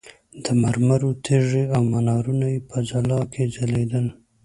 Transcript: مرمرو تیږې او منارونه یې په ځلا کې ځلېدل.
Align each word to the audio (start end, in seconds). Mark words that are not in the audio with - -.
مرمرو 0.61 1.11
تیږې 1.25 1.63
او 1.75 1.81
منارونه 1.91 2.45
یې 2.53 2.59
په 2.69 2.77
ځلا 2.89 3.19
کې 3.33 3.43
ځلېدل. 3.55 4.05